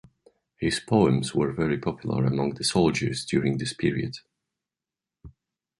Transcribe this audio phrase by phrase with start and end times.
[0.57, 4.15] His poems were very popular among the soldiers during this period.